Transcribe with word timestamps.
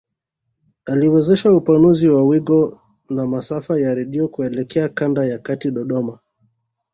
Aliwezesha 0.85 1.53
upanuzi 1.53 2.09
wa 2.09 2.23
wigo 2.23 2.81
wa 3.09 3.27
masafa 3.27 3.79
ya 3.79 3.93
redio 3.95 4.27
kuelekea 4.27 4.89
kanda 4.89 5.25
ya 5.25 5.39
kati 5.39 5.71
Dodoma 5.71 6.19